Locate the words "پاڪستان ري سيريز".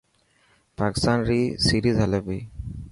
0.81-1.95